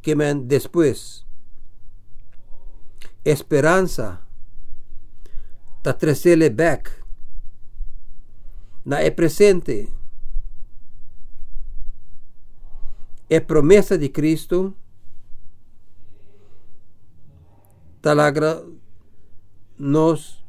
[0.00, 1.24] que men depois
[3.24, 4.20] esperança
[5.82, 6.90] ta tresele back
[8.84, 9.88] na é presente.
[13.30, 14.76] É promessa de Cristo
[18.04, 18.60] Talagra
[19.78, 20.44] nos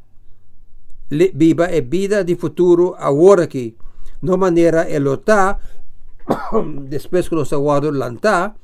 [1.09, 3.77] viva e vida de futuro agora aqui.
[4.21, 5.57] De maneira ele tá,
[6.51, 8.55] lutar, depois que nos aguardamos lantar, tá,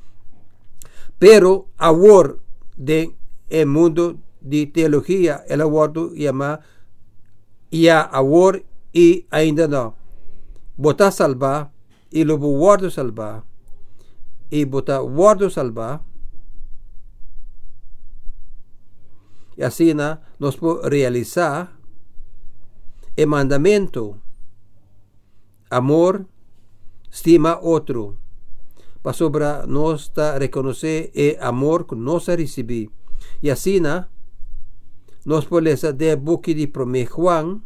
[1.18, 2.36] pero agora
[2.76, 3.14] de
[3.48, 6.60] el mundo de teologia, el aguardo llama
[7.70, 8.60] ya agora
[8.92, 9.94] e ainda não.
[10.76, 11.72] Botar salvar
[12.12, 13.42] e lobo guardo salvar
[14.50, 16.04] e botar guardo salvar
[19.56, 19.94] y así
[20.38, 21.72] nos puede realizar
[23.16, 24.18] el mandamiento.
[25.70, 26.26] Amor
[27.10, 28.16] estima otro.
[29.02, 32.90] Para sobre nos reconocer el amor que nos recibí
[33.40, 33.82] y así
[35.24, 37.64] nos poleza de buki de prome Juan.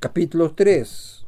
[0.00, 1.19] Capítulo 3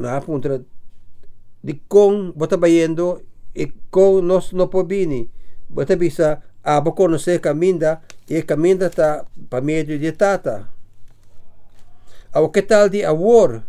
[0.00, 0.56] na puntra
[1.60, 3.20] di kong botabayendo
[3.52, 5.28] e kong nos no pobini
[5.68, 10.68] botabisa a bokono se caminda e caminda ta para medio de tata.
[12.32, 13.64] A o que tal di a war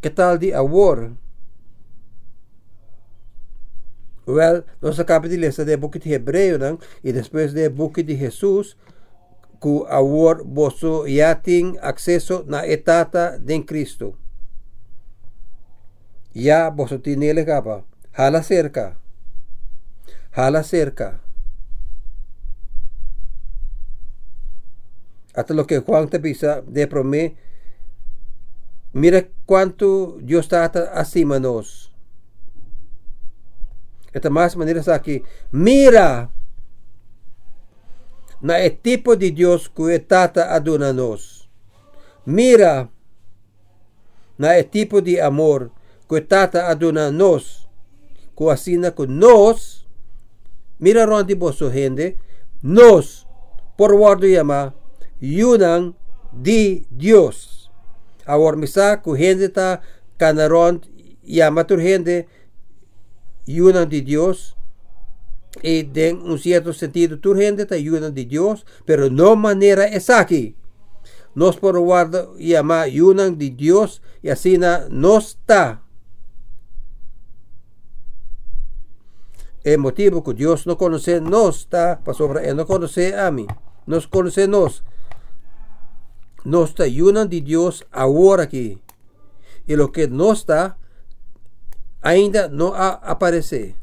[0.00, 1.10] que tal di a war
[4.26, 8.76] well nós acabamos de ler essa de de Hebreu e depois de book de Jesus
[9.64, 10.44] que awor
[11.08, 14.14] já tem acesso na etata de Cristo.
[16.34, 17.84] Ya vosso tem nele capa.
[18.12, 18.96] Hala cerca.
[20.36, 21.24] Hala cerca.
[25.34, 27.36] hasta lo que Juan te pisa de promé,
[28.92, 31.92] mira cuánto Dios está acima nos.
[34.12, 36.30] Esta más manera aquí, mira
[38.44, 41.48] na el tipo de Dios que tata aduna nos.
[42.26, 42.90] Mira
[44.36, 45.72] na el tipo de amor
[46.10, 47.66] que tata aduna nos.
[48.36, 49.86] Que asina con nos,
[50.78, 52.18] mira ronde vosso gente,
[52.60, 53.26] nos,
[53.78, 54.74] por guardo llama,
[55.20, 55.94] yunang
[56.30, 57.70] di Dios.
[58.26, 59.80] Awar misa ku gente ta
[60.18, 60.82] kanaron
[61.22, 62.28] llama tur gente
[63.46, 64.54] yunang di Dios
[65.62, 70.10] y en un cierto sentido tu gente ta yunang di Dios, pero no manera es
[70.10, 70.56] aquí.
[71.34, 75.82] Nos por guarda llama yunang di Dios y así no está.
[79.62, 83.46] El motivo que Dios no conoce nos está, para él no conoce a mí.
[83.86, 84.84] Nos conoce nos
[86.44, 88.80] no está ayunan de Dios ahora aquí.
[89.66, 90.76] Y lo que no está,
[92.02, 93.76] ainda no aparece.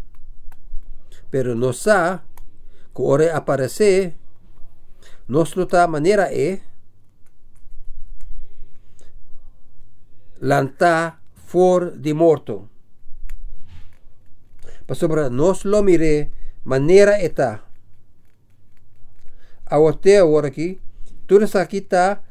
[1.32, 2.23] Pero no sa,
[2.95, 4.15] que ahora aparece,
[5.27, 6.61] nuestra manera es
[10.39, 12.67] lanta for de morto.
[14.86, 16.32] Para nos lo mire,
[16.65, 17.63] manera está.
[19.65, 20.82] A usted ahora aquí,
[21.27, 22.23] tú aquí está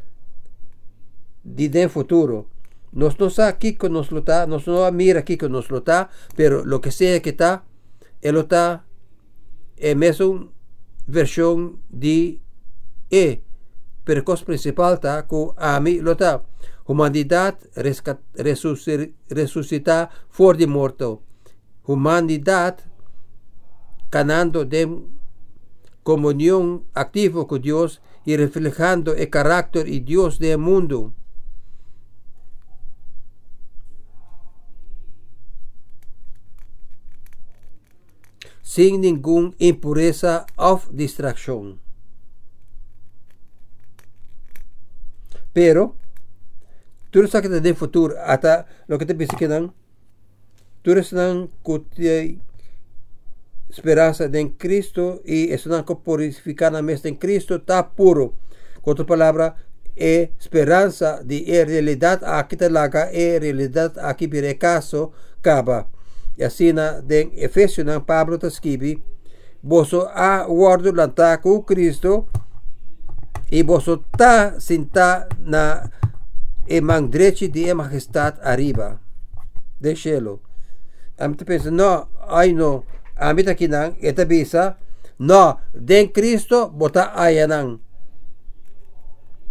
[1.43, 2.49] de futuro.
[2.93, 5.79] Nos no sabe aquí que nos lo está, nos no mira aquí que nos lo
[5.79, 7.65] está, pero lo que sea que está,
[8.21, 8.85] él lo está
[9.81, 10.49] en mesma
[11.07, 12.41] versión de
[13.11, 13.43] E.
[14.05, 16.43] Pero cosa principal está que a mí lo está.
[16.85, 17.59] Humanidad
[19.29, 21.23] resucita for de morto.
[21.85, 22.79] Humanidad
[24.11, 24.89] ganando de
[26.03, 31.15] comunión activo con Dios y reflejando el carácter y Dios del mundo.
[38.71, 41.77] sem nenhuma impureza ou distração.
[45.53, 45.97] Pero,
[47.11, 48.15] tú que está de futuro.
[48.25, 49.75] Até o que te pisi kinan
[50.83, 52.39] tú eres não kuti
[53.69, 57.57] esperança en Cristo e es nan purificar na mesa em Cristo.
[57.57, 58.35] Está puro.
[58.83, 59.57] Com outra palavra,
[59.97, 65.11] é esperança de realidade aqui aquí te laga eh, e aqui, aquí pire caso
[65.43, 65.89] caba
[66.41, 68.97] y asina den Efesio nan Pablo taskibi
[69.61, 72.33] boso a wardu lanta ku Cristo
[73.53, 75.85] e boso ta sinta na
[76.65, 78.97] emang drechi di e majestad arriba
[79.77, 80.41] de cielo
[81.21, 82.89] am te pensa no ai no
[83.21, 84.81] amita kinan eta bisa
[85.21, 87.85] no den Cristo bota ayanan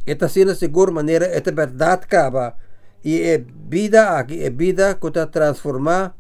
[0.10, 2.58] Esta sina segura maneira, esta verdade acaba.
[3.06, 3.38] E é
[3.70, 6.18] vida aqui, é vida que está transformar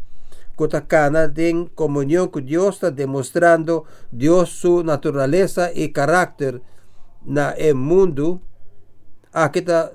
[0.59, 6.61] Kutacana en comunión con Dios está demostrando Dios su naturaleza y carácter
[7.23, 8.41] na el mundo.
[9.31, 9.93] Aquí está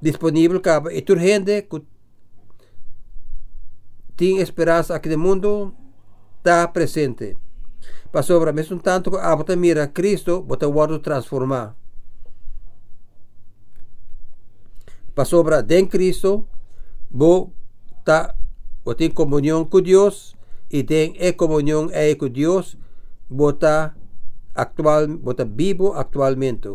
[0.00, 1.82] disponible para y tu gente que
[4.14, 5.74] tiene esperanza aquí el mundo
[6.36, 7.36] está presente.
[8.12, 11.74] Para sobra, mesmo tanto que abota mira Cristo, bota guardo transformar.
[15.16, 16.46] Para sobra, den Cristo,
[17.10, 17.57] bo
[18.08, 18.34] está
[18.84, 20.34] o tem comunhão com Deus
[20.70, 22.76] e tem e comunhão é com Deus
[23.28, 23.94] bota
[24.54, 26.72] actual bota vivo actualmente.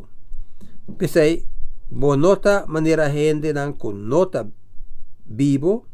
[0.97, 1.47] Pensei
[1.89, 4.47] monota maneira gente não com nota
[5.25, 5.87] vivo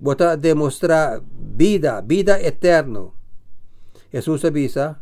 [0.00, 1.22] bota demonstrar
[1.56, 3.14] vida vida eterno.
[4.12, 4.98] Jesus avisa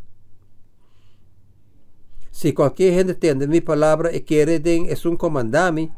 [2.31, 5.91] se qualquer gente entende minha palavra e quer é um comandame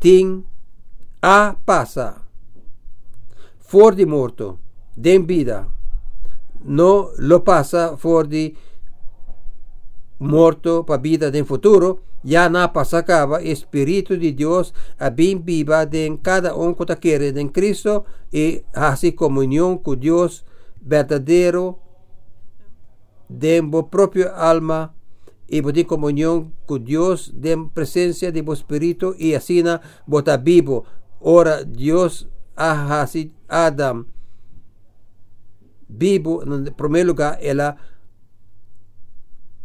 [0.00, 0.42] tem
[1.26, 2.22] a passa.
[3.58, 4.60] For di morto,
[4.94, 5.66] den vida.
[6.62, 8.56] No lo pasa for di
[10.18, 15.82] morto para vida del futuro, ya na pasa acaba, Espíritu de Dios a bien viva
[15.90, 20.44] en cada uno que quiere en Cristo y así comunión con Dios
[20.80, 21.80] verdadero
[23.28, 24.94] de vuestro propio alma
[25.48, 30.84] y de comunión con Dios de presencia de vuestro espíritu y así na bota vivo
[31.20, 33.06] Ora Dios ha
[33.48, 34.06] Adam
[35.88, 37.76] vivo en primer lugar ela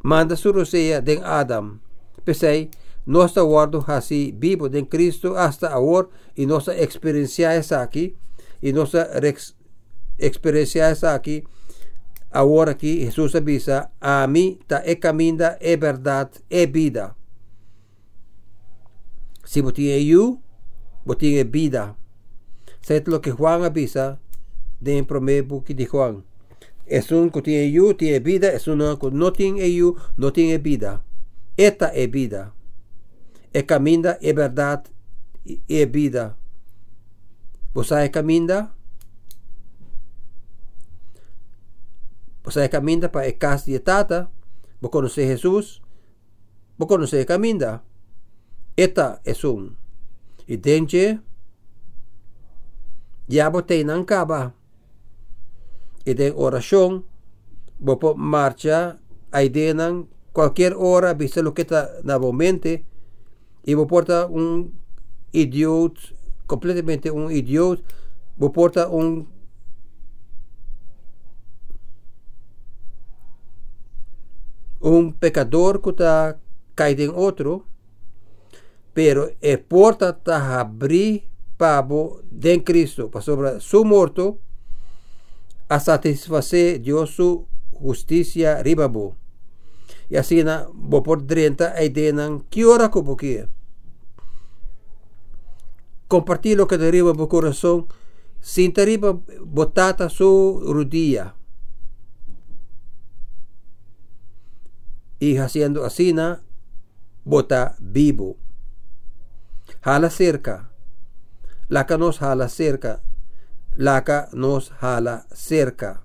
[0.03, 1.79] manda su rosea de Adam.
[2.23, 2.69] Pesei,
[3.05, 8.15] nossa guardo assim vivo de Cristo hasta ahora e nossa experiência essa aqui
[8.61, 9.09] e nossa
[10.19, 11.43] experiência essa aqui
[12.29, 17.15] agora que Jesus avisa a mim tá é caminho é verdade é vida
[19.43, 20.39] se você é eu
[21.05, 21.97] botigue vida.
[22.87, 24.19] Es lo que Juan avisa
[24.79, 26.25] de primer buque de Juan.
[26.85, 30.57] Es un que tiene you, tiene vida, es uno que no tiene you, no tiene
[30.57, 31.03] vida.
[31.55, 32.53] Esta es vida.
[33.53, 34.83] Es camina, es verdad
[35.67, 36.37] es vida.
[37.73, 38.73] ¿Vos sabes camina?
[42.43, 44.29] ¿Vos sabes camina para el casa de tata?
[44.81, 45.81] ¿Vos conocés Jesús?
[46.77, 47.83] ¿Vos conocés camina?
[48.75, 49.80] Esta es un.
[50.51, 51.21] Entende?
[53.29, 54.53] Ya botei nan kaba.
[56.05, 57.05] E de oração,
[57.79, 58.99] bopo marcha,
[59.31, 62.83] a ideia nan qualquer hora, vista lo que está na mente,
[63.65, 64.71] e vou porta um
[65.31, 66.01] idiota,
[66.47, 67.83] completamente um idiota,
[68.37, 69.25] vou porta um
[74.81, 76.35] um pecador que está
[76.75, 77.65] caído em outro,
[78.93, 81.23] pero e porta ta abrir
[81.57, 84.39] pabo de Cristo para sobre su morto
[85.69, 89.15] a satisfacer Dios su justicia ribabo.
[90.09, 90.67] E assim na
[91.05, 93.47] por drenta a ideia nan que hora ko porque
[96.11, 97.87] compartir lo que deriva bo coração
[98.41, 101.35] sin tariba botata su rudia
[105.19, 106.43] y haciendo así na
[107.23, 108.35] bota vivo
[109.81, 110.69] jala cerca.
[111.67, 113.01] Laca nos jala cerca.
[113.75, 116.03] Laca nos jala cerca.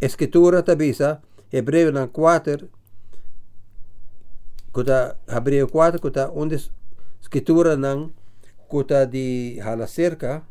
[0.00, 2.68] Escritura tabisa, Hebreo 4,
[4.72, 6.60] kuta Hebreo 4, kuta onde
[7.20, 8.12] escritura nang
[8.68, 10.44] kuta di jala cerca.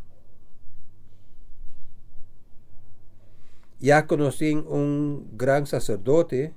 [3.80, 6.57] Ya conocí un gran sacerdote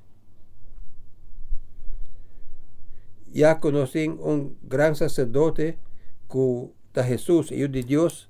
[3.32, 5.78] ya conocí un gran sacerdote
[6.30, 8.28] que da Jesús, Hijo de Dios.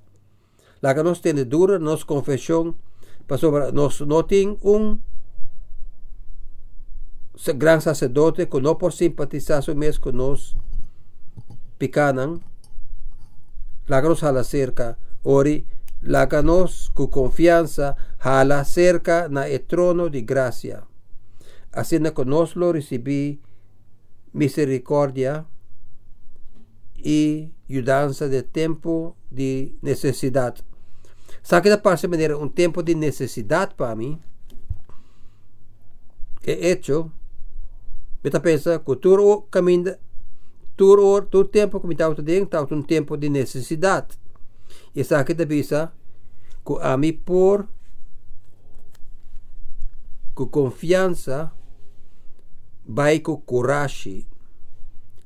[0.81, 2.75] La que nos tiene dura, nos confesión,
[3.27, 5.01] pasó nos no tiene un
[7.55, 10.57] gran sacerdote que no por simpatizar su mes con nos
[11.77, 12.41] picanan.
[13.87, 15.65] La que nos jala cerca, ori,
[16.01, 20.85] la que nos con confianza jala cerca na el trono de gracia.
[21.71, 23.41] Así que nos lo recibí
[24.33, 25.45] misericordia
[26.95, 30.55] y ayudanza de tiempo de necesidad.
[31.41, 34.19] Sabe que parte maneira um tempo de necessidade para mim
[36.43, 37.11] é hecho.
[38.23, 39.97] Eu pensa que todo caminho,
[40.77, 44.19] todo todo tempo que me está dentro, um tempo de necessidade.
[44.95, 45.91] E sabe que pensa
[46.63, 47.67] que a mim por
[50.35, 51.51] com confiança
[53.23, 54.25] com coragem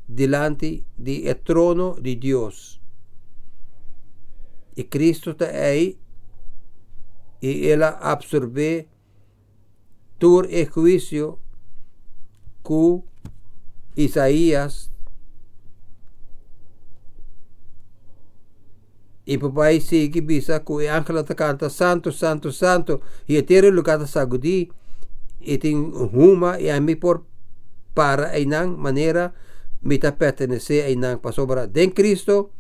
[0.08, 2.82] delante do trono de Deus.
[4.76, 5.98] E Cristo está aí
[7.42, 8.88] e ela absorve
[10.20, 11.40] todo o juízo
[12.64, 13.04] que
[13.96, 14.92] Isaías
[19.26, 24.06] e papai sigue bisa que o ángel canta santo, santo, santo e eterno lugar da
[24.06, 24.70] sagudi
[25.42, 27.26] e tem uma e a mim por
[27.96, 29.34] para a maneira
[29.82, 32.52] mita pertenece inang pasobra den Cristo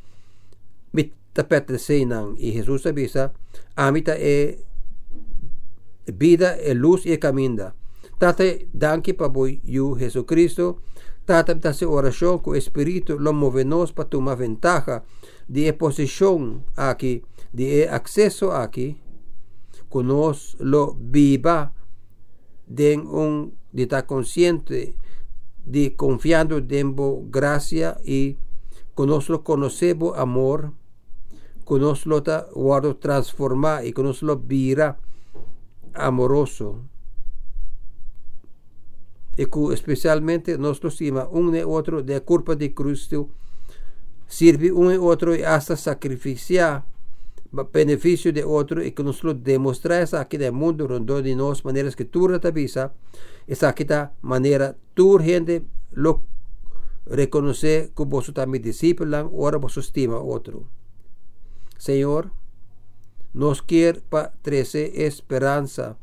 [0.95, 3.36] mita pertenece inang y Jesús avisa
[3.75, 4.63] amita e
[6.07, 7.75] vida e luz e caminda.
[8.17, 10.79] Tate danki pa boy yu Jesucristo
[11.25, 15.03] tate tase oración con espíritu lo movenos para tomar ventaja
[15.47, 19.01] de posición aquí de acceso aquí
[19.89, 21.73] con nos lo viva
[22.67, 24.95] den un de estar consciente
[25.66, 28.38] de confiando dembo gracia y
[28.93, 30.74] conoslo conocebo amor,
[31.63, 34.97] conoslo ta guardo transforma y conoslo vira
[35.93, 36.82] amoroso.
[39.36, 43.30] Que especialmente nos lo sima un e otro de culpa de Cristo
[44.28, 46.86] sirve un e otro y hasta sacrificar
[47.64, 51.95] beneficio de otro y que nos lo demostrar aquí del mundo rondo de nos maneras
[51.95, 52.93] que tú retabisa
[53.47, 56.24] esa kita manera tu gente lo
[57.06, 60.68] reconoce que vos también discípulan ahora vos estima otro.
[61.78, 62.32] Señor
[63.34, 65.97] nos quiere para trece esperanza.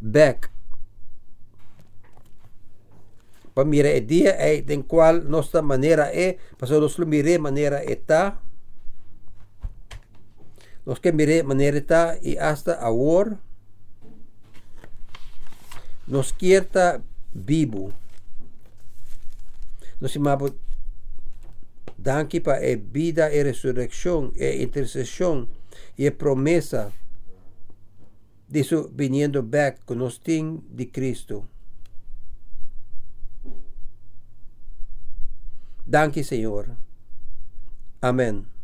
[0.00, 0.50] Back
[3.58, 8.40] para mirar el día en cual nuestra manera es para nos lo mire manera está
[10.88, 11.12] los que
[11.76, 13.38] está y hasta ahora
[16.06, 17.02] nos quieta
[17.34, 17.92] vivo.
[20.00, 20.48] Nos imabo
[21.98, 25.52] danke pa e vida e resurrección e intercesión
[26.00, 26.88] e promesa
[28.48, 31.44] de su viniendo back con los de Cristo.
[35.84, 36.80] Danke, Señor.
[38.00, 38.57] Amén.